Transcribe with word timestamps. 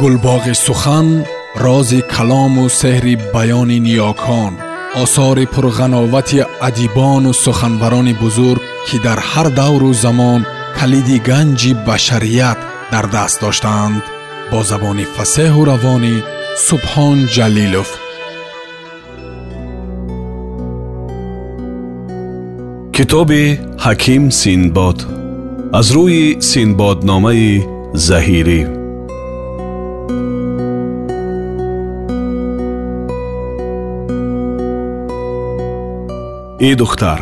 гулбоғи 0.00 0.54
сухан 0.66 1.08
рози 1.64 2.00
калому 2.14 2.64
сеҳри 2.80 3.14
баёни 3.34 3.78
ниёкон 3.86 4.52
осори 5.02 5.44
пурғановати 5.54 6.40
адибону 6.68 7.32
суханбарони 7.44 8.14
бузург 8.22 8.62
ки 8.86 8.96
дар 9.06 9.18
ҳар 9.30 9.48
давру 9.60 9.90
замон 10.04 10.40
калиди 10.78 11.16
ганҷи 11.28 11.72
башарият 11.86 12.58
дар 12.92 13.06
даст 13.14 13.36
доштаанд 13.44 14.02
бо 14.50 14.58
забони 14.70 15.06
фасеҳу 15.16 15.62
равонӣ 15.70 16.14
субҳон 16.66 17.18
ҷалилов. 17.34 17.90
Китоби 22.96 23.44
ҳаким 23.84 24.22
синбод. 24.40 24.98
Аз 25.78 25.86
рӯи 25.96 26.24
синбодномаи 26.50 27.50
заҳирӣ 28.08 28.79
и 36.60 36.74
духтар 36.74 37.20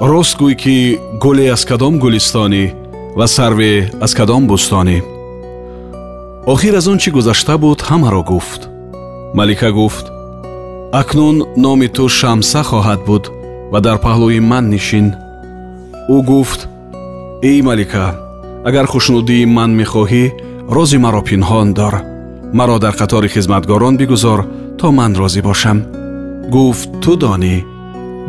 рост 0.00 0.36
гӯй 0.40 0.54
ки 0.62 0.98
гуле 1.22 1.46
аз 1.54 1.64
кадом 1.64 1.94
гулистонӣ 1.98 2.64
ва 3.18 3.26
сарве 3.26 3.90
аз 4.04 4.12
кадом 4.14 4.42
бӯстонӣ. 4.50 4.98
Охир 6.52 6.74
аз 6.80 6.86
он 6.92 6.98
чӣ 7.02 7.10
гузашта 7.16 7.54
буд 7.58 7.80
ҳамаро 7.88 8.22
гуфт. 8.30 8.62
Малика 9.38 9.70
гуфт 9.72 10.06
акнун 11.00 11.36
номи 11.64 11.88
ту 11.96 12.08
шамса 12.08 12.62
хоҳад 12.68 13.00
буд 13.08 13.24
ва 13.72 13.78
дар 13.86 13.98
паҳлӯи 14.04 14.40
ман 14.50 14.64
нишин 14.74 15.06
ӯ 16.14 16.16
гуфт 16.30 16.60
эй 17.50 17.58
малика 17.68 18.06
агар 18.68 18.86
хушнудии 18.92 19.50
ман 19.56 19.70
мехоҳӣ 19.80 20.24
рози 20.76 20.98
маро 21.04 21.22
пинҳон 21.28 21.68
дор. 21.78 21.94
Маро 22.58 22.76
дар 22.84 22.94
қатори 23.00 23.28
хизматгорон 23.34 23.94
бигузор 24.00 24.40
то 24.78 24.86
ман 24.98 25.12
розӣ 25.20 25.40
бошам 25.48 25.78
гуфт 26.54 26.88
ту 27.02 27.12
донӣ 27.22 27.56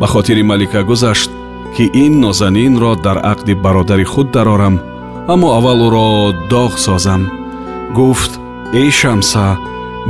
ба 0.00 0.06
хотири 0.06 0.42
малика 0.42 0.84
гузашт 0.84 1.30
ки 1.76 1.84
ин 2.04 2.20
нозанинро 2.20 2.96
дар 2.96 3.18
ақди 3.32 3.54
бародари 3.54 4.04
худ 4.04 4.30
дарорам 4.30 4.80
аммо 5.32 5.48
аввал 5.58 5.80
ӯро 5.86 6.08
доғ 6.50 6.72
созам. 6.84 7.22
Гуфт 7.96 8.32
эй 8.80 8.90
шамса 8.90 9.46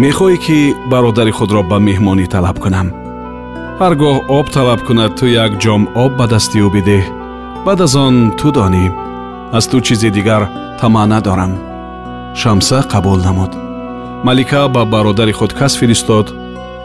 мехоҳӣ 0.03 0.37
ки 0.45 0.59
бародари 0.91 1.33
худро 1.39 1.63
ба 1.71 1.79
меҳмонӣ 1.89 2.27
талаб 2.35 2.57
кунам. 2.65 2.89
Ҳар 3.81 3.93
гоҳ 4.03 4.17
об 4.39 4.47
талаб 4.57 4.81
кунад 4.87 5.13
ту 5.19 5.27
як 5.45 5.53
ҷом 5.63 5.83
об 6.03 6.13
ба 6.19 6.27
дасти 6.33 6.59
ӯ 6.67 6.69
бидеҳ 6.75 7.05
баъд 7.67 7.81
аз 7.87 7.95
он 8.05 8.15
ту 8.39 8.49
донӣ. 8.57 8.87
Аз 9.57 9.65
ту 9.71 9.77
чизе 9.87 10.11
дигар 10.17 10.43
тамаъ 10.81 11.07
надорам 11.13 11.53
шамса 12.41 12.79
қабул 12.93 13.19
намуд. 13.27 13.53
Малика 14.27 14.63
ба 14.75 14.83
бародари 14.93 15.33
худ 15.39 15.53
кас 15.59 15.73
фиристод 15.81 16.27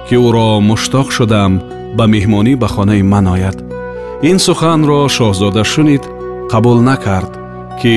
ки 0.08 0.16
ӯро 0.28 0.48
муштоқ 0.70 1.08
шудам 1.16 1.52
ба 1.98 2.06
меҳмонӣ 2.14 2.54
ба 2.62 2.68
хонаи 2.74 3.04
ман 3.14 3.26
ояд. 3.36 3.58
Ин 4.30 4.38
суханро 4.46 5.00
шоҳзода 5.18 5.64
шунид 5.74 6.04
қабул 6.52 6.80
накард 6.90 7.32
ки 7.80 7.96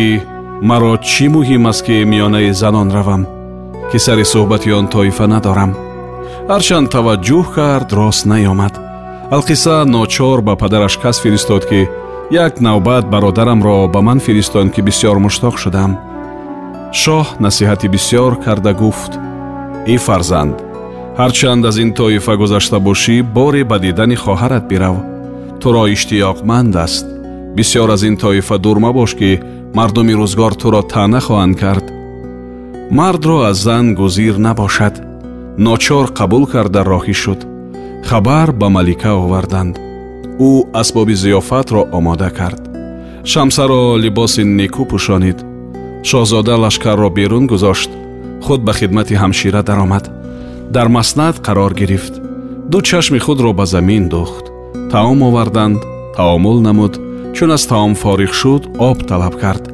маро 0.69 0.93
чӣ 1.11 1.27
муҳим 1.35 1.65
аст 1.71 1.83
ки 1.87 1.97
миёнаи 2.11 2.51
занон 2.61 2.89
равам 2.97 3.23
ки 3.91 3.99
сари 4.05 4.25
суҳбати 4.33 4.71
он 4.79 4.87
тоифа 4.95 5.27
надорам. 5.35 5.73
Ҳарчанд 6.51 6.87
таваҷҷӯҳ 6.95 7.47
кард 7.57 7.89
рост 7.99 8.25
наёмад. 8.33 8.75
Алқисса 9.37 9.75
ночор 9.95 10.39
ба 10.47 10.55
падараш 10.63 10.95
кас 11.03 11.17
фиристод 11.23 11.63
ки 11.71 11.81
як 12.45 12.61
навбат 12.67 13.05
бародарамро 13.13 13.77
ба 13.95 14.01
ман 14.07 14.19
фиристон 14.27 14.67
ки 14.75 14.81
бисьёр 14.87 15.17
муштоқ 15.25 15.55
шудам. 15.63 15.93
Шоҳ 17.03 17.27
насиҳати 17.45 17.87
бисьёр 17.95 18.33
карда 18.45 18.73
гуфт. 18.83 19.13
И 19.95 19.97
фарзанд 20.07 20.57
ҳарчанд 21.21 21.65
аз 21.71 21.77
ин 21.85 21.91
тоифа 21.99 22.35
гузашта 22.37 22.79
бошӣ 22.87 23.17
боре 23.37 23.63
ба 23.71 23.77
дидани 23.85 24.17
хоҳарат 24.25 24.65
бирав. 24.71 24.97
туро 25.61 25.85
иштиёқманд 25.95 26.75
аст. 26.87 27.07
бисьёр 27.57 27.89
аз 27.95 28.03
ин 28.09 28.17
тоифа 28.17 28.57
дур 28.65 28.79
мабош 28.87 29.11
ки 29.21 29.31
мардуми 29.79 30.15
рӯзгор 30.21 30.53
туро 30.63 30.83
таъна 30.93 31.21
хоҳанд 31.27 31.57
кард. 31.63 31.87
мардро 32.99 33.37
аз 33.51 33.57
зан 33.67 33.87
гузир 34.01 34.35
набошад. 34.47 34.95
ночор 35.67 36.07
қабул 36.19 36.45
карда 36.53 36.81
роҳӣ 36.93 37.15
шуд. 37.23 37.41
хабар 38.09 38.49
ба 38.61 38.69
малика 38.77 39.13
оварданд. 39.25 39.75
ӯ 40.49 40.51
асбоби 40.81 41.15
зиёфатро 41.23 41.83
омода 41.99 42.31
кард. 42.39 42.63
шамсаро 43.33 43.83
либоси 44.03 44.43
некӯ 44.59 44.83
пӯшонид. 44.91 45.39
шоҳзода 46.09 46.55
лашкарро 46.65 47.09
берун 47.19 47.45
гузошт. 47.53 47.91
худ 48.45 48.61
ба 48.67 48.73
хидмати 48.79 49.15
ҳамшира 49.23 49.63
даромад 49.71 50.07
дар 50.74 50.88
маснад 50.88 51.36
қарор 51.46 51.74
гирифт 51.74 52.14
ду 52.72 52.82
чашми 52.82 53.20
худро 53.20 53.54
ба 53.54 53.66
замин 53.66 54.10
духт 54.10 54.46
таом 54.92 55.24
оварданд 55.24 55.82
таомул 56.16 56.62
намуд 56.62 57.00
чун 57.36 57.52
аз 57.52 57.66
таом 57.66 57.94
фориғ 57.96 58.34
шуд 58.34 58.64
об 58.80 59.06
талаб 59.10 59.36
кард 59.42 59.66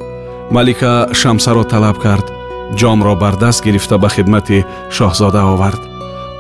малика 0.52 1.10
шамсаро 1.14 1.64
талаб 1.64 1.98
кард 2.00 2.32
ҷомро 2.80 3.16
бар 3.16 3.36
даст 3.36 3.64
гирифта 3.66 3.98
ба 3.98 4.10
хидмати 4.10 4.66
шоҳзода 4.96 5.44
овард 5.54 5.82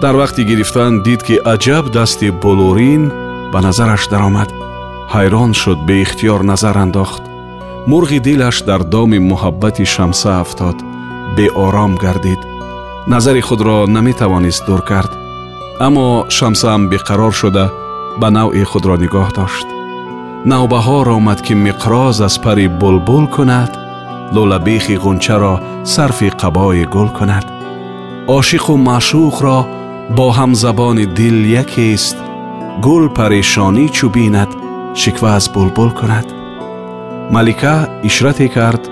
дар 0.02 0.16
вақти 0.22 0.42
гирифтан 0.50 1.03
дид 1.03 1.22
ки 1.28 1.36
аҷаб 1.53 1.86
дасти 1.92 2.28
булурин 2.44 3.03
ба 3.52 3.59
назараш 3.66 4.03
даромад 4.12 4.50
ҳайрон 5.14 5.52
шуд 5.62 5.80
беихтиёр 5.90 6.42
назар 6.52 6.78
андохт 6.86 7.24
мурғи 7.90 8.20
дилаш 8.28 8.58
дар 8.70 8.81
доми 8.84 9.20
муҳаббати 9.31 9.86
шамса 9.96 10.31
афтод 10.44 10.78
беором 11.38 11.94
гардид 12.03 12.42
назари 13.09 13.42
худро 13.42 13.78
наметавонист 13.88 14.66
дур 14.68 14.81
кард 14.90 15.12
аммо 15.80 16.26
шамсаам 16.30 16.90
беқарор 16.92 17.34
шуда 17.40 17.66
ба 18.20 18.28
навъи 18.38 18.64
худро 18.72 18.96
нигоҳ 19.03 19.30
дошт 19.38 19.68
навбаҳор 20.52 21.08
омад 21.18 21.40
ки 21.46 21.53
миқроз 21.66 22.18
аз 22.28 22.36
пари 22.44 22.68
булбул 22.81 23.26
кунад 23.36 23.72
лӯлабехи 24.36 24.96
ғунчаро 25.03 25.53
сарфи 25.94 26.30
қабои 26.42 26.86
гул 26.94 27.09
кунад 27.18 27.46
ошиқу 28.38 28.74
маъшуқро 28.88 29.58
бо 30.18 30.26
ҳамзабони 30.38 31.06
дил 31.18 31.38
якест 31.64 32.18
гул 32.86 33.06
парешонӣ 33.18 33.86
чӯ 33.96 34.08
бинад 34.16 34.52
шиква 35.02 35.30
аз 35.38 35.46
булбул 35.53 35.92
кунад 36.00 36.28
малика 37.34 37.76
ишрате 38.08 38.48
кард 38.56 38.84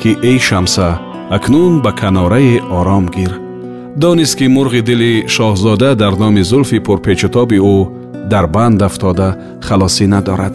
ки 0.00 0.10
эй 0.30 0.38
шамса 0.48 0.88
акнун 1.36 1.74
ба 1.84 1.90
канорае 2.00 2.56
ором 2.78 3.06
гир 3.16 3.32
донист 3.96 4.34
ки 4.38 4.46
мурғи 4.56 4.82
дили 4.88 5.12
шоҳзода 5.34 5.94
дар 5.94 6.14
номи 6.22 6.42
зулфи 6.50 6.78
пурпечутоби 6.86 7.58
ӯ 7.74 7.76
дар 8.32 8.46
банд 8.54 8.82
афтода 8.88 9.28
халосӣ 9.66 10.06
надорад 10.14 10.54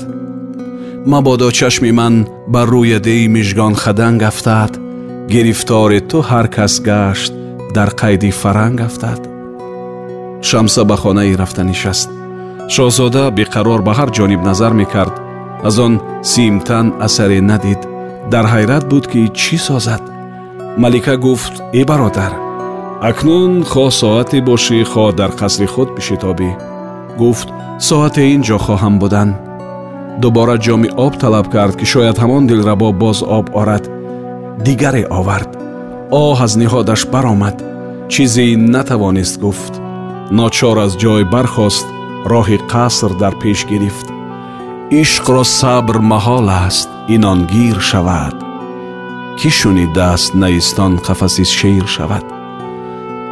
мабодо 1.11 1.51
чашми 1.59 1.91
ман 1.99 2.15
бар 2.53 2.67
рӯядеи 2.73 3.27
мижгон 3.35 3.73
хаданг 3.83 4.21
афтад 4.31 4.71
гирифтори 5.33 5.99
ту 6.09 6.17
ҳар 6.29 6.47
кас 6.55 6.73
гашт 6.89 7.33
дар 7.75 7.89
қайди 8.01 8.31
фаранг 8.41 8.79
афтад 8.87 9.21
шамса 10.49 10.81
ба 10.89 10.95
хонае 11.01 11.35
рафта 11.41 11.63
нишаст 11.63 12.09
шоҳзода 12.75 13.23
беқарор 13.39 13.81
ба 13.87 13.93
ҳар 13.99 14.09
ҷониб 14.17 14.41
назар 14.49 14.73
мекард 14.81 15.15
аз 15.67 15.75
он 15.85 15.93
симтан 16.31 16.87
асаре 17.05 17.39
надид 17.51 17.81
дар 18.31 18.45
ҳайрат 18.53 18.83
буд 18.91 19.05
ки 19.11 19.21
чӣ 19.39 19.55
созад 19.67 20.03
малика 20.83 21.15
гуфт 21.25 21.55
э 21.79 21.81
бародар 21.89 22.33
акнун 23.09 23.53
хоҳ 23.71 23.89
соате 24.01 24.37
бошӣ 24.49 24.79
хоҳ 24.91 25.09
дар 25.19 25.31
қасри 25.39 25.67
худ 25.73 25.89
бишитобӣ 25.97 26.49
гуфт 27.21 27.47
соате 27.89 28.23
ин 28.35 28.41
ҷо 28.47 28.57
хоҳам 28.65 28.95
будан 29.01 29.29
дубора 30.21 30.57
ҷоми 30.65 30.89
об 31.05 31.13
талаб 31.21 31.47
кард 31.53 31.73
ки 31.79 31.85
шояд 31.93 32.17
ҳамон 32.23 32.43
дилрабо 32.49 32.89
боз 33.03 33.17
об 33.37 33.45
орад 33.61 33.85
дигаре 34.65 35.03
овард 35.19 35.51
оҳ 36.23 36.37
аз 36.45 36.53
ниҳодаш 36.61 37.01
баромад 37.13 37.57
чизе 38.11 38.45
натавонист 38.73 39.35
гуфт 39.43 39.73
ночор 40.39 40.77
аз 40.85 40.93
ҷой 41.01 41.23
бархост 41.33 41.87
роҳи 42.31 42.57
қаср 42.73 43.11
дар 43.21 43.33
пеш 43.41 43.59
гирифт 43.71 44.07
ишқро 45.01 45.43
сабр 45.59 45.97
маҳол 46.13 46.47
аст 46.65 46.89
инон 47.15 47.39
гир 47.53 47.77
шавад 47.89 48.35
кӣ 49.39 49.49
шунидааст 49.59 50.31
наистон 50.41 50.93
қафаси 51.07 51.45
шер 51.57 51.85
шавад 51.95 52.25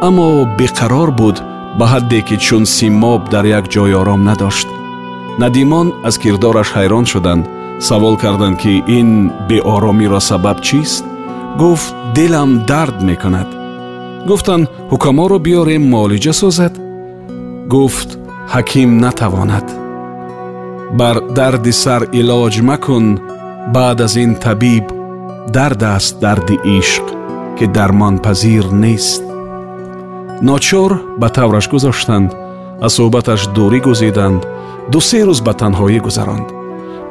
аммо 0.06 0.28
беқарор 0.58 1.10
буд 1.20 1.36
ба 1.78 1.86
ҳадде 1.92 2.20
ки 2.28 2.36
чун 2.46 2.64
симоб 2.76 3.22
дар 3.32 3.44
як 3.58 3.64
ҷой 3.74 3.92
ором 4.00 4.22
надошт 4.28 4.68
надимон 5.42 5.88
аз 6.08 6.14
кирдораш 6.22 6.68
ҳайрон 6.76 7.04
шуданд 7.12 7.44
савол 7.88 8.16
карданд 8.22 8.56
ки 8.62 8.72
ин 8.98 9.10
беоромиро 9.48 10.20
сабаб 10.30 10.58
чист 10.66 11.04
гуфт 11.62 11.94
дилам 12.16 12.50
дард 12.70 12.96
мекунад 13.08 13.48
гуфтанд 14.28 14.64
ҳукаморо 14.92 15.38
биёрем 15.46 15.84
муолиҷа 15.92 16.32
созад 16.42 16.74
гуфт 17.74 18.10
ҳаким 18.54 18.90
натавонад 19.04 19.66
бар 20.98 21.16
дарди 21.38 21.72
сар 21.82 22.02
илоҷ 22.20 22.54
макун 22.68 23.06
баъд 23.74 23.98
аз 24.06 24.14
ин 24.24 24.32
табиб 24.44 24.86
дард 25.56 25.82
аст 25.96 26.14
дарди 26.24 26.56
ишқ 26.78 27.06
ки 27.56 27.64
дармонпазир 27.76 28.64
нест 28.84 29.22
Ночор 30.41 31.01
ба 31.17 31.29
тавраш 31.29 31.69
гузоштанд 31.69 32.31
аз 32.85 32.93
суҳбаташ 32.97 33.41
дурӣ 33.55 33.79
гузиданд. 33.87 34.41
Дусе 34.91 35.19
рӯз 35.27 35.39
ба 35.47 35.53
танҳоӣ 35.61 35.99
гузаронд. 36.07 36.47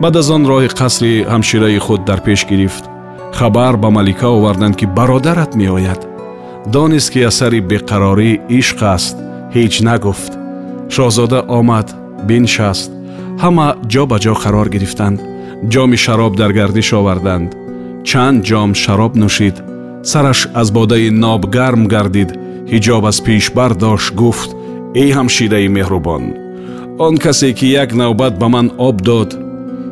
Баъд 0.02 0.14
аз 0.20 0.28
он 0.37 0.43
роҳи 0.50 0.69
қасри 0.81 1.12
ҳамшираи 1.32 1.78
худ 1.87 2.00
дар 2.08 2.20
пеш 2.26 2.40
гирифт. 2.50 2.84
Хабар 3.38 3.75
ба 3.82 3.88
малика 3.90 4.28
оварданд 4.37 4.76
ки 4.81 4.87
бародарат 4.99 5.52
меояд. 5.61 6.00
Донист 6.75 7.11
ки 7.12 7.20
асари 7.31 7.61
беқарорӣ 7.70 8.31
ишқ 8.58 8.81
аст 8.94 9.17
ҳеҷ 9.55 9.75
нагуфт. 9.88 10.32
Шоҳзода 10.94 11.40
омад 11.58 11.88
биншаст 12.29 12.90
ҳама 13.43 13.69
ҷо 13.93 14.02
ба 14.11 14.17
ҷо 14.25 14.34
қарор 14.43 14.69
гирифтанд. 14.75 15.19
Ҷоми 15.72 15.99
шароб 16.05 16.32
дар 16.40 16.50
гардиш 16.58 16.88
оварданд. 16.99 17.50
Чанд 18.08 18.38
ҷом 18.49 18.70
шароб 18.82 19.12
нӯшид. 19.22 19.56
Сараш 20.11 20.40
аз 20.61 20.69
бодаи 20.76 21.11
ноб 21.25 21.43
гарм 21.56 21.82
гардид 21.94 22.31
ҳиҷоб 22.71 23.03
аз 23.12 23.18
пеш 23.25 23.45
бардошт 23.57 24.12
гуфт 24.21 24.50
эй 25.01 25.09
ҳамшираи 25.18 25.68
меҳрубон 25.77 26.23
он 27.06 27.15
касе 27.23 27.50
ки 27.57 27.68
як 27.83 27.89
навбат 28.01 28.33
ба 28.41 28.47
ман 28.56 28.68
об 28.88 28.97
дод 29.09 29.29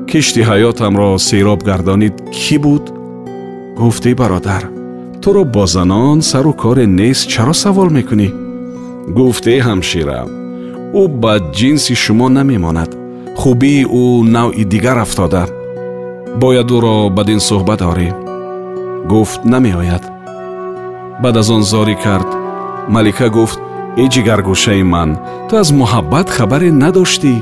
кишти 0.10 0.42
ҳаётамро 0.50 1.10
сероб 1.28 1.60
гардонид 1.70 2.16
кӣ 2.40 2.56
буд 2.64 2.86
гуфтӣ 3.80 4.12
бародар 4.22 4.64
туро 5.22 5.44
бо 5.56 5.66
занон 5.76 6.18
сару 6.30 6.54
коре 6.62 6.86
нест 7.00 7.24
чаро 7.34 7.54
савол 7.64 7.90
мекунӣ 7.98 8.30
гуфте 9.18 9.54
ҳамшира 9.68 10.20
ӯ 11.02 11.04
ба 11.22 11.34
ҷинси 11.58 11.94
шумо 12.04 12.28
намемонад 12.38 12.92
хубии 13.42 13.88
ӯ 14.02 14.04
навъи 14.36 14.64
дигар 14.74 14.98
афтода 15.06 15.44
бояд 16.42 16.70
ӯро 16.78 16.96
бадин 17.18 17.42
суҳбат 17.48 17.82
орӣ 17.92 18.10
гуфт 19.12 19.42
намеояд 19.54 20.04
баъд 21.24 21.36
аз 21.42 21.50
он 21.56 21.64
зорӣ 21.72 21.96
кард 22.06 22.30
малика 22.89 23.29
гуфт 23.37 23.59
э 24.03 24.05
ҷигаргӯшаи 24.13 24.83
ман 24.93 25.11
ту 25.49 25.53
аз 25.63 25.69
муҳаббат 25.81 26.29
хабаре 26.37 26.71
надоштӣ? 26.83 27.35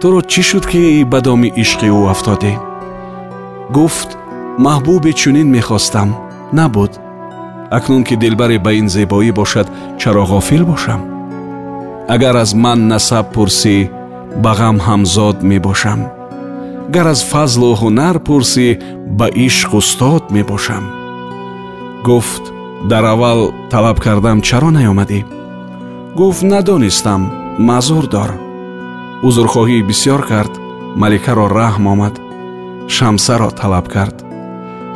Туро 0.00 0.20
чӣ 0.30 0.42
шуд 0.48 0.64
ки 0.70 0.80
ба 1.12 1.18
доми 1.26 1.48
ишқи 1.62 1.88
ӯ 1.98 2.00
афтодӣ? 2.12 2.54
Гуфт 3.76 4.10
маҳбубе 4.64 5.12
чунин 5.20 5.48
мехостам 5.56 6.08
набуд. 6.58 6.92
Акнун 7.76 8.02
ки 8.08 8.14
дилбаре 8.22 8.58
ба 8.64 8.70
ин 8.80 8.88
зебоӣ 8.94 9.30
бошад 9.40 9.66
чаро 10.00 10.24
ғофил 10.32 10.62
бошам. 10.70 11.00
Агар 12.14 12.36
аз 12.44 12.50
ман 12.62 12.78
насаб 12.92 13.26
пурсӣ 13.34 13.76
ба 14.42 14.52
ғам 14.58 14.76
ҳамзод 14.86 15.36
мебошам. 15.50 16.00
Гар 16.94 17.06
аз 17.14 17.20
фазлу 17.30 17.70
ҳунар 17.80 18.16
пурсӣ 18.26 18.66
ба 19.18 19.26
ишқ 19.46 19.70
устод 19.78 20.22
мебошам 20.36 20.84
гуфт 22.08 22.44
дар 22.84 23.04
аввал 23.04 23.52
талаб 23.70 23.98
кардам 24.00 24.38
чаро 24.42 24.70
наёмадӣ 24.70 25.20
гуфт 26.18 26.42
надонистам 26.42 27.22
маъзур 27.58 28.06
дор. 28.14 28.30
Узрхоҳӣ 29.26 29.78
бисьёр 29.88 30.22
кард 30.30 30.52
маликаро 31.00 31.46
раҳм 31.58 31.84
омад 31.92 32.14
шамсаро 32.94 33.50
талаб 33.60 33.86
кард. 33.94 34.16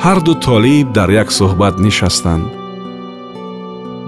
Ҳарду 0.04 0.32
толиб 0.46 0.86
дар 0.96 1.10
як 1.22 1.28
суҳбат 1.38 1.74
нишастанд 1.84 2.46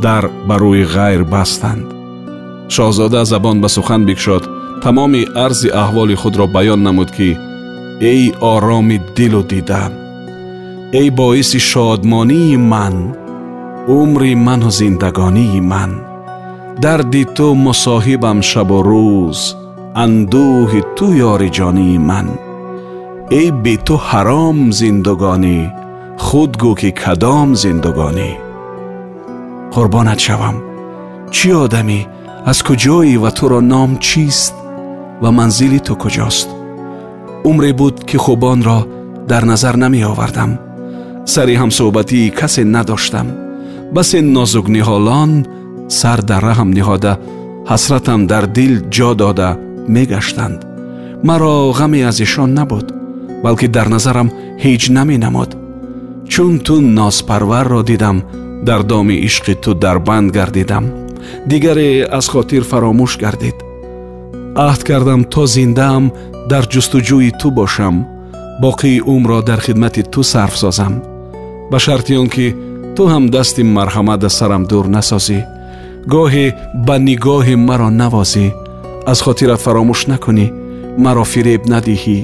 дар 0.05 0.25
ба 0.49 0.57
рӯи 0.63 0.85
ғайр 0.95 1.23
бастанд. 1.35 1.87
Шоҳзода 2.75 3.23
забон 3.33 3.57
ба 3.63 3.69
сухан 3.77 4.03
бикшод 4.09 4.45
тамоми 4.83 5.23
арзи 5.45 5.69
аҳволи 5.83 6.15
худро 6.23 6.47
баён 6.57 6.81
намуд 6.87 7.11
ки 7.17 7.31
эй 8.13 8.23
ороми 8.53 8.99
дилу 9.17 9.43
дида 9.51 9.85
эй 11.01 11.09
боиси 11.21 11.59
шодмонии 11.71 12.57
ман 12.73 12.97
умри 13.98 14.36
ману 14.46 14.70
зиндагонии 14.80 15.62
ман 15.72 15.92
дарди 16.84 17.24
ту 17.36 17.48
мусоҳибам 17.66 18.40
шабу 18.50 18.78
рӯз 18.90 19.40
андӯҳи 20.04 20.82
ту 20.98 21.06
ёриҷонии 21.34 21.98
ман 22.10 22.28
эй 23.40 23.50
бе 23.64 23.76
ту 23.86 23.96
ҳаром 24.08 24.60
зиндагонӣ 24.80 25.60
худ 26.26 26.52
гӯ 26.62 26.72
ки 26.80 26.90
кадом 27.02 27.50
зиндагонӣ 27.64 28.32
қурбонат 29.74 30.20
шавам 30.26 30.58
чӣ 31.36 31.50
одамӣ 31.64 32.00
аз 32.52 32.60
куҷоӣ 32.68 33.16
ва 33.24 33.32
туро 33.38 33.60
ном 33.74 33.92
чист 34.08 34.54
ва 35.22 35.30
манзили 35.38 35.80
ту 35.88 35.94
куҷост 36.04 36.50
умре 37.50 37.72
буд 37.80 37.96
ки 38.10 38.18
хубонро 38.24 38.80
дар 39.30 39.44
назар 39.52 39.76
намеовардам 39.84 40.52
сари 41.34 41.56
ҳамсӯҳбатии 41.62 42.34
касе 42.40 42.64
надоштам 42.76 43.28
Басе 43.93 44.19
нозукниҳолон 44.23 45.33
сар 45.89 46.19
дар 46.31 46.43
раҳм 46.51 46.71
ниҳода 46.79 47.13
ҳасратам 47.71 48.21
дар 48.33 48.45
дил 48.57 48.75
ҷо 48.95 49.11
дода 49.23 49.51
мегаштанд. 49.95 50.59
Маро 51.29 51.73
ғаме 51.79 52.01
аз 52.11 52.21
ишон 52.27 52.51
набуд 52.59 52.87
балки 53.45 53.69
дар 53.77 53.87
назарам 53.95 54.29
ҳеҷ 54.65 54.83
наменамуд. 54.97 55.51
Чун 56.33 56.55
ту 56.67 56.75
нозпарварро 56.99 57.83
дидам 57.91 58.17
дар 58.69 58.81
доми 58.83 59.17
ишқи 59.29 59.55
ту 59.63 59.71
дарбанд 59.75 60.29
гардидам. 60.37 60.85
Дигаре 61.51 61.89
аз 62.19 62.27
хотир 62.33 62.63
фаромӯш 62.71 63.13
гардид. 63.23 63.57
Аҳд 64.67 64.83
кардам 64.89 65.21
то 65.33 65.43
зиндаам 65.55 66.05
дар 66.51 66.65
ҷустуҷӯи 66.73 67.31
ту 67.41 67.51
бошам. 67.59 67.97
Боқии 68.63 69.05
умрро 69.15 69.41
дар 69.49 69.61
хидмати 69.67 70.03
ту 70.13 70.23
сарф 70.23 70.55
созам. 70.63 70.95
Ба 71.71 71.79
шарти 71.85 72.15
он 72.23 72.29
ки 72.35 72.47
ту 72.96 73.04
ҳам 73.12 73.24
дасти 73.36 73.62
марҳамат 73.78 74.22
аз 74.28 74.34
сарам 74.40 74.64
дур 74.72 74.86
насозӣ 74.96 75.40
гоҳе 76.14 76.46
ба 76.88 76.96
нигоҳи 77.08 77.56
маро 77.68 77.90
навозӣ 78.02 78.48
аз 79.12 79.20
хотират 79.26 79.60
фаромӯш 79.66 80.02
накунӣ 80.12 80.48
маро 81.04 81.24
фиреб 81.32 81.62
надиҳӣ 81.74 82.18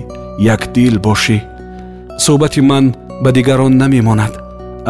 якдил 0.54 0.96
бошӣ 1.07 1.38
суҳбати 2.25 2.62
ман 2.69 2.86
ба 3.24 3.30
дигарон 3.38 3.74
намемонад 3.81 4.34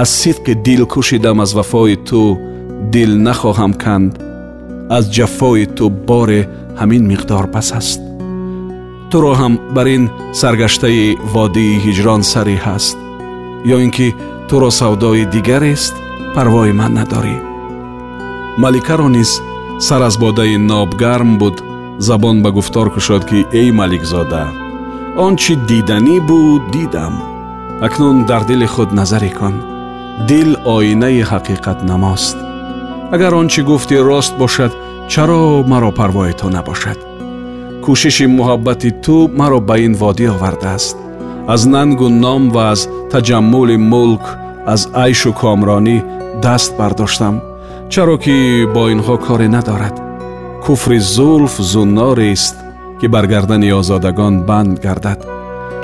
аз 0.01 0.09
сидқи 0.21 0.53
дил 0.65 0.81
кӯшидам 0.93 1.37
аз 1.43 1.51
вафои 1.57 1.95
ту 2.07 2.21
дил 2.93 3.11
нахоҳам 3.27 3.73
канд 3.83 4.11
аз 4.97 5.03
ҷафои 5.15 5.65
ту 5.77 5.85
боре 6.07 6.41
ҳамин 6.79 7.03
миқдор 7.11 7.45
пас 7.53 7.69
аст 7.79 8.01
туро 9.11 9.33
ҳам 9.41 9.53
бар 9.75 9.87
ин 9.95 10.03
саргаштаи 10.39 11.17
водии 11.33 11.81
ҳиҷрон 11.85 12.21
сарӣ 12.31 12.55
ҳаст 12.65 12.97
ё 13.73 13.77
ин 13.85 13.91
ки 13.97 14.07
туро 14.50 14.70
савдои 14.70 15.24
дигарест 15.34 15.94
парвои 16.34 16.72
ман 16.80 16.92
надорӣ. 16.98 17.36
Маликаро 18.62 19.08
низ 19.16 19.30
сар 19.86 20.02
аз 20.08 20.16
бодаи 20.22 20.56
ноб 20.70 20.90
гарм 21.02 21.38
буд 21.40 21.56
забон 22.06 22.36
ба 22.42 22.50
гуфтор 22.56 22.88
кушод 22.94 23.22
ки 23.28 23.38
эй 23.60 23.68
маликзода 23.80 24.44
он 25.24 25.32
чӣ 25.42 25.52
диданӣ 25.68 26.16
буд 26.28 26.62
дидам. 26.74 27.14
Акнун 27.86 28.16
дар 28.28 28.42
дили 28.48 28.66
худ 28.66 28.90
назаре 28.98 29.30
кун. 29.38 29.54
Дил 30.28 30.50
оинаи 30.74 31.22
ҳақиқатнамост. 31.30 32.36
Агар 33.14 33.32
он 33.40 33.46
чӣ 33.52 33.60
гуфтӣ 33.68 33.96
рост 34.08 34.32
бошад 34.40 34.72
чаро 35.12 35.42
маро 35.70 35.90
парвои 35.98 36.32
ту 36.40 36.46
набошад? 36.56 36.98
Кӯшиши 37.84 38.26
муҳаббати 38.38 38.90
ту 39.04 39.16
маро 39.38 39.60
ба 39.68 39.74
ин 39.86 39.94
водӣ 40.00 40.26
овардааст. 40.34 40.96
Аз 41.52 41.62
нангу 41.72 42.08
ном 42.22 42.42
ва 42.54 42.62
аз 42.74 42.80
таҷаммули 43.12 43.76
мулк 43.92 44.24
аз 44.72 44.82
айшу 45.04 45.30
комронӣ 45.40 45.96
даст 46.44 46.70
бардоштам 46.78 47.34
чаро 47.92 48.16
ки 48.24 48.36
бо 48.74 48.82
инҳо 48.94 49.16
коре 49.26 49.48
надорад. 49.56 49.96
Куфри 50.64 50.98
зулф 51.14 51.54
зуннорест 51.72 52.56
ки 53.00 53.06
бар 53.14 53.26
гардани 53.32 53.70
озодагон 53.80 54.34
банд 54.48 54.76
гардад. 54.86 55.20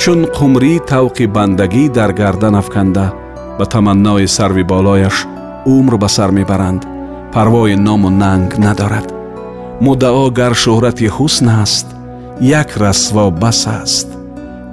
Чун 0.00 0.20
қумрӣ 0.36 0.74
тавқи 0.90 1.26
бандагӣ 1.36 1.84
дар 1.96 2.10
гардан 2.20 2.54
афканда 2.60 3.06
ба 3.58 3.64
таманнои 3.72 4.26
сарви 4.36 4.64
болояш 4.72 5.16
умр 5.74 5.94
ба 6.02 6.08
сар 6.16 6.30
мебаранд. 6.38 6.82
Парвои 7.32 7.74
ному 7.86 8.10
нанг 8.22 8.50
надорад. 8.64 9.08
Муддао 9.84 10.30
гар 10.38 10.54
шӯҳрати 10.62 11.06
ҳусн 11.16 11.46
аст 11.62 11.86
як 12.60 12.70
расво 12.82 13.30
бас 13.42 13.60
аст. 13.80 14.08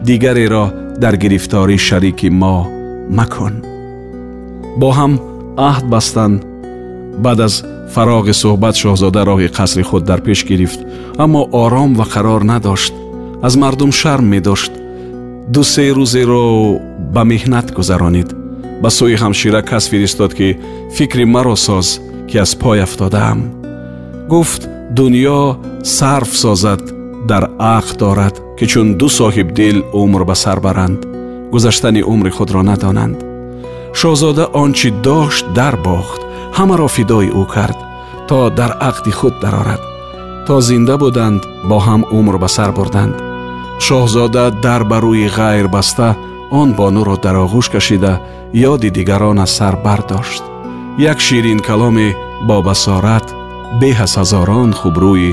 Дигареро 0.07 0.65
در 1.01 1.15
گرفتاری 1.15 1.77
شریک 1.77 2.25
ما 2.25 2.69
مکن. 3.11 3.61
با 4.79 4.91
هم 4.91 5.19
عهد 5.57 5.89
بستند. 5.89 6.45
بعد 7.23 7.41
از 7.41 7.63
فراغ 7.87 8.31
صحبت 8.31 8.75
شاهزاده 8.75 9.23
راه 9.23 9.47
قصر 9.47 9.81
خود 9.81 10.05
در 10.05 10.19
پیش 10.19 10.43
گرفت 10.43 10.79
اما 11.19 11.49
آرام 11.51 11.99
و 11.99 12.03
قرار 12.03 12.51
نداشت. 12.51 12.93
از 13.43 13.57
مردم 13.57 13.91
شرم 13.91 14.23
می 14.23 14.39
داشت 14.39 14.71
دو 15.53 15.63
سه 15.63 15.93
روزی 15.93 16.23
را 16.23 16.79
به 17.13 17.23
مهنت 17.23 17.73
گذرانید. 17.73 18.35
به 18.81 18.89
سوی 18.89 19.13
همشیره 19.13 19.61
کس 19.61 19.89
فرستاد 19.89 20.33
که 20.33 20.57
فکر 20.91 21.25
مرا 21.25 21.55
ساز 21.55 21.99
که 22.27 22.41
از 22.41 22.59
پای 22.59 22.79
افتادم. 22.79 23.37
گفت 24.29 24.69
دنیا 24.95 25.59
صرف 25.83 26.35
سازد 26.35 26.81
در 27.27 27.49
عقل 27.59 27.97
دارد. 27.97 28.42
ки 28.58 28.64
чун 28.70 28.88
ду 29.00 29.08
соҳибдил 29.18 29.78
умр 30.02 30.22
ба 30.28 30.34
сар 30.42 30.58
баранд 30.66 31.00
гузаштани 31.52 32.02
умри 32.12 32.30
худро 32.36 32.62
надонанд 32.70 33.18
шоҳзода 33.98 34.44
он 34.62 34.70
чӣ 34.78 34.88
дошт 35.06 35.44
дарбохт 35.58 36.20
ҳамаро 36.58 36.88
фидои 36.96 37.28
ӯ 37.40 37.44
кард 37.54 37.78
то 38.28 38.38
дар 38.58 38.72
ақди 38.90 39.12
худ 39.18 39.34
дарорад 39.42 39.82
то 40.46 40.54
зинда 40.68 40.94
буданд 41.02 41.42
бо 41.68 41.76
ҳам 41.86 42.02
умр 42.18 42.36
ба 42.42 42.48
сар 42.56 42.70
бурданд 42.78 43.14
шоҳзода 43.86 44.44
дар 44.64 44.82
ба 44.90 44.96
рӯи 45.04 45.28
ғайр 45.38 45.66
баста 45.76 46.08
он 46.60 46.68
бонуро 46.78 47.16
дар 47.24 47.36
оғӯш 47.44 47.66
кашида 47.74 48.12
ёди 48.70 48.88
дигарон 48.96 49.38
аз 49.44 49.50
сар 49.58 49.74
бардошт 49.84 50.42
як 51.10 51.18
ширин 51.26 51.60
каломе 51.68 52.08
бо 52.48 52.56
басорат 52.68 53.26
беҳ 53.80 53.96
аз 54.06 54.12
ҳазорон 54.20 54.70
хубрӯи 54.80 55.32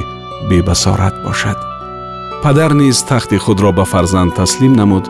бебасорат 0.50 1.16
бошад 1.26 1.58
Падар 2.43 2.73
низ 2.75 3.03
тахти 3.03 3.37
худро 3.37 3.73
ба 3.73 3.85
фарзанд 3.85 4.35
таслим 4.35 4.73
намуд 4.73 5.05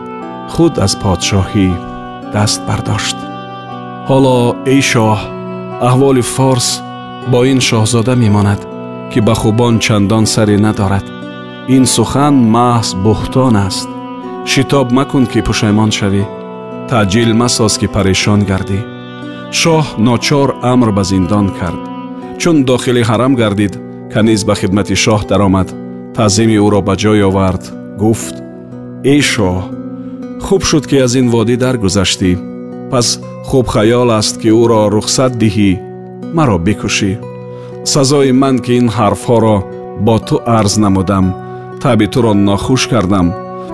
худ 0.53 0.73
аз 0.85 0.93
подшоҳӣ 1.01 1.69
даст 2.33 2.61
бардошт. 2.67 3.17
Ҳоло 4.09 4.37
эй 4.73 4.81
шоҳ 4.91 5.19
аҳволи 5.89 6.23
форс 6.35 6.67
бо 7.31 7.39
ин 7.51 7.59
шоҳзода 7.67 8.13
мемонад 8.23 8.61
ки 9.11 9.19
ба 9.27 9.33
хубон 9.41 9.73
чандон 9.85 10.25
саре 10.33 10.57
надорад. 10.65 11.05
Ин 11.75 11.83
сухан 11.95 12.35
маҳз 12.55 12.89
буҳтон 13.03 13.55
аст. 13.67 13.89
Шитоб 14.51 14.87
макун 14.97 15.25
ки 15.31 15.39
пушаймон 15.47 15.91
шавӣ. 15.97 16.23
Таъҷил 16.89 17.31
масоз 17.41 17.73
ки 17.79 17.87
парешон 17.95 18.39
гардӣ. 18.49 18.79
Шоҳ 19.59 19.85
ночор 20.07 20.49
амр 20.71 20.89
ба 20.97 21.03
зиндон 21.11 21.47
кард. 21.59 21.81
Чун 22.41 22.57
дохили 22.69 23.03
ҳарам 23.09 23.33
гардид 23.41 23.73
каниз 24.13 24.41
ба 24.47 24.53
хидмати 24.59 24.95
шоҳ 25.03 25.21
даромад 25.31 25.69
таъзими 26.16 26.56
ӯро 26.66 26.80
ба 26.88 26.94
ҷой 27.02 27.20
овард 27.28 27.64
гуфт 28.00 28.36
эй 29.12 29.20
шоҳ 29.32 29.56
хуб 30.46 30.62
шуд 30.68 30.84
ки 30.90 30.96
аз 31.04 31.12
ин 31.20 31.26
водӣ 31.34 31.56
даргузаштӣ 31.62 32.30
пас 32.90 33.08
хуб 33.48 33.66
хаёл 33.74 34.08
аст 34.20 34.34
ки 34.42 34.50
ӯро 34.62 34.80
рухсат 34.94 35.32
диҳӣ 35.42 35.70
маро 36.36 36.56
бикушӣ 36.66 37.12
сазои 37.92 38.32
ман 38.42 38.56
ки 38.64 38.72
ин 38.80 38.86
ҳарфҳоро 38.96 39.56
бо 40.06 40.16
ту 40.26 40.36
арз 40.58 40.74
намудам 40.84 41.26
таби 41.82 42.06
туро 42.12 42.32
нохуш 42.48 42.82
кардам 42.92 43.26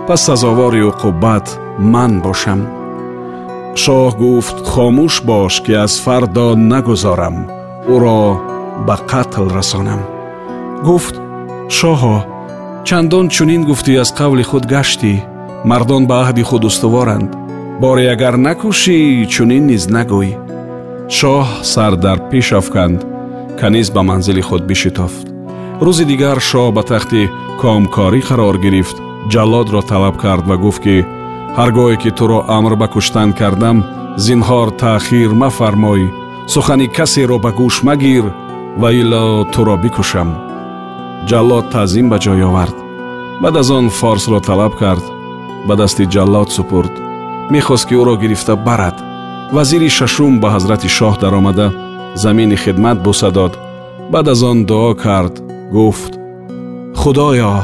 пас 0.07 0.21
сазовори 0.27 0.83
уқубат 0.91 1.47
ман 1.93 2.13
бошам 2.25 2.61
шоҳ 3.83 4.11
гуфт 4.23 4.57
хомӯш 4.71 5.15
бош 5.29 5.55
ки 5.65 5.73
аз 5.85 5.95
фардо 6.05 6.47
нагузорам 6.71 7.37
ӯро 7.95 8.21
ба 8.87 8.97
қатл 9.11 9.47
расонам 9.57 10.01
гуфт 10.87 11.15
шоҳо 11.70 12.18
чандон 12.88 13.26
чунин 13.36 13.62
гуфтӣ 13.70 13.94
аз 14.04 14.10
қавли 14.20 14.44
худ 14.50 14.64
гаштӣ 14.74 15.14
мардон 15.70 16.04
ба 16.10 16.16
аҳди 16.24 16.44
худ 16.50 16.64
устуворанд. 16.70 17.32
Боре 17.82 18.06
агар 18.14 18.36
накушӣ 18.48 18.98
чунин 19.34 19.64
низ 19.72 19.84
нагӯй. 19.96 20.32
Шоҳ 21.18 21.46
сар 21.72 21.94
дар 22.04 22.18
пеш 22.30 22.48
афканд 22.60 23.00
каниз 23.60 23.88
ба 23.96 24.02
манзили 24.10 24.44
худ 24.48 24.64
бишитофт. 24.70 25.26
Рӯзи 25.86 26.06
дигар 26.12 26.38
шоҳ 26.50 26.68
ба 26.78 26.84
тахти 26.90 27.22
комкорӣ 27.62 28.22
қарор 28.28 28.56
гирифт 28.66 28.98
ҷаллодро 29.34 29.82
талаб 29.92 30.16
кард 30.24 30.44
ва 30.50 30.56
гуфт 30.64 30.82
ки 30.86 30.98
ҳар 31.58 31.70
гоҳе 31.78 31.96
ки 32.04 32.12
туро 32.18 32.40
амр 32.58 32.74
ба 32.82 32.88
куштан 32.94 33.30
кардам 33.40 33.78
зинҳор 34.26 34.68
таъхир 34.82 35.32
мафармой 35.42 36.02
сухани 36.54 36.88
касеро 36.98 37.38
ба 37.46 37.52
гӯш 37.60 37.76
магир 37.88 38.26
ва 38.82 38.90
ило 39.02 39.24
туро 39.54 39.76
бикушам 39.84 40.30
ҷаллод 41.30 41.66
таъзим 41.74 42.08
ба 42.10 42.18
ҷой 42.24 42.42
овард. 42.50 42.78
Баъд 43.42 43.56
аз 43.62 43.70
он 43.78 43.90
форсро 43.90 44.40
талаб 44.40 44.74
кард. 44.82 45.06
Ба 45.68 45.74
дасти 45.76 46.04
ҷаллод 46.14 46.50
супурд. 46.56 46.94
Мехост 47.54 47.86
ки 47.88 47.96
ӯро 48.02 48.16
гирифта 48.22 48.56
барад. 48.68 48.98
Вазири 49.56 49.90
шашум 49.98 50.34
ба 50.42 50.48
ҳазрати 50.56 50.90
шоҳ 50.98 51.14
даромада 51.22 51.68
замини 52.24 52.58
хидмат 52.64 52.98
буса 53.06 53.30
дод. 53.38 53.54
Баъд 54.12 54.28
аз 54.34 54.42
он 54.52 54.60
дуо 54.70 54.92
кард 55.04 55.36
гуфт 55.76 56.14
худоё 57.02 57.56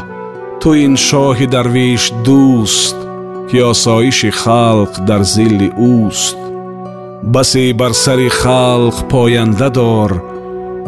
ту 0.62 0.70
ин 0.86 0.94
шоҳи 1.08 1.48
дарвеш 1.54 2.04
дӯст 2.26 2.98
ки 3.50 3.58
осоиши 3.72 4.32
халқ 4.42 4.92
дар 5.08 5.22
зилли 5.34 5.70
ӯст. 5.96 6.38
Басе 7.34 7.74
бар 7.80 7.94
сари 8.04 8.30
халқ 8.42 8.98
поянда 9.12 9.70
дор 9.78 10.12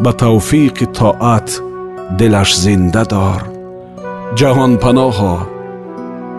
ба 0.03 0.11
тавфиқи 0.21 0.85
тоат 0.97 1.49
дилаш 2.18 2.50
зинда 2.64 3.04
дор 3.12 3.40
ҷаҳонпаноҳо 4.38 5.36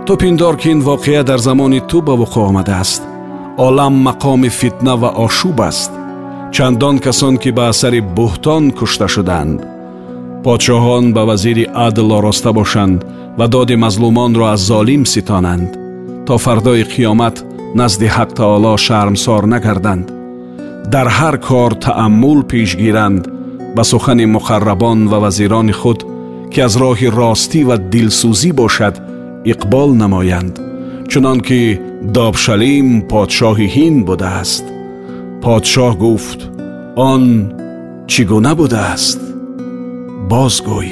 ту 0.06 0.12
пиндор 0.22 0.56
ки 0.62 0.68
ин 0.74 0.80
воқеа 0.90 1.22
дар 1.30 1.40
замони 1.48 1.82
ту 1.90 1.98
ба 2.08 2.14
вуқӯъ 2.22 2.42
омадааст 2.50 3.02
олам 3.68 3.94
мақоми 4.08 4.50
фитна 4.60 4.94
ва 5.02 5.10
ошӯб 5.26 5.60
аст 5.70 5.92
чандон 6.56 6.96
касон 7.06 7.36
ки 7.42 7.50
ба 7.58 7.64
асари 7.72 8.02
буҳтон 8.18 8.64
кушта 8.78 9.08
шуданд 9.14 9.60
подшоҳон 10.44 11.06
ба 11.16 11.22
вазири 11.30 11.66
адл 11.88 12.10
ороста 12.18 12.52
бошанд 12.60 13.00
ва 13.38 13.46
доди 13.54 13.76
мазлумонро 13.84 14.46
аз 14.54 14.62
золим 14.72 15.04
ситонанд 15.14 15.70
то 16.26 16.34
фардои 16.44 16.84
қиёмат 16.94 17.38
назди 17.80 18.08
ҳақ 18.16 18.30
таоло 18.40 18.74
шармсор 18.86 19.44
нагарданд 19.54 20.08
дар 20.94 21.08
ҳар 21.18 21.36
кор 21.48 21.72
таъаммул 21.86 22.40
пеш 22.52 22.70
гиранд 22.82 23.24
ба 23.76 23.84
сухани 23.92 24.26
муқаррабон 24.36 25.00
ва 25.12 25.18
вазирони 25.24 25.74
худ 25.82 26.00
ки 26.52 26.60
аз 26.68 26.74
роҳи 26.82 27.08
ростӣ 27.20 27.60
ва 27.70 27.76
дилсӯзӣ 27.92 28.52
бошад 28.62 28.96
иқбол 29.52 29.90
намоянд 30.02 30.56
чунон 31.10 31.40
ки 31.48 31.62
добшалим 32.16 32.88
подшоҳи 33.12 33.68
ҳинд 33.76 34.00
будааст 34.10 34.66
подшоҳ 35.44 35.94
гуфт 36.04 36.40
он 37.12 37.24
чӣ 38.12 38.22
гуна 38.32 38.54
будааст 38.62 39.20
бозгӯй 40.32 40.90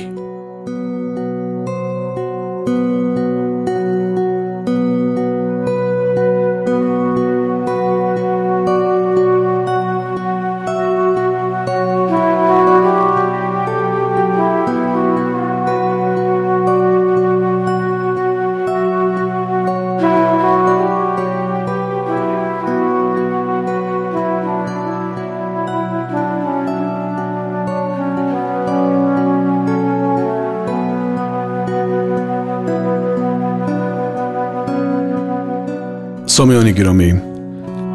сомиёни 36.35 36.71
гиромӣ 36.79 37.09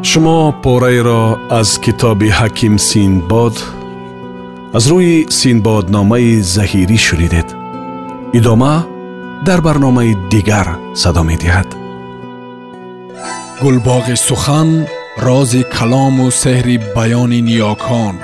шумо 0.09 0.37
пораеро 0.63 1.23
аз 1.59 1.69
китоби 1.83 2.29
ҳаким 2.39 2.75
синбод 2.89 3.55
аз 4.77 4.85
рӯи 4.91 5.15
синбодномаи 5.39 6.33
заҳирӣ 6.55 6.97
шунидед 7.07 7.47
идома 8.39 8.75
дар 9.47 9.59
барномаи 9.67 10.11
дигар 10.33 10.67
садо 11.01 11.23
медиҳад 11.31 11.69
гулбоғи 13.63 14.15
сухан 14.27 14.69
рози 15.25 15.61
калому 15.75 16.27
сеҳри 16.43 16.77
баёни 16.95 17.39
ниёкон 17.49 18.15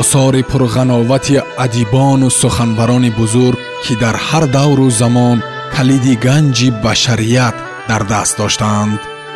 осори 0.00 0.42
пурғановати 0.50 1.36
адибону 1.64 2.28
суханбарони 2.40 3.10
бузург 3.18 3.58
ки 3.84 3.94
дар 4.02 4.16
ҳар 4.26 4.44
давру 4.56 4.86
замон 5.00 5.38
калиди 5.74 6.14
ганҷи 6.26 6.68
башарият 6.84 7.56
дар 7.88 8.02
даст 8.12 8.34
доштаанд 8.40 9.00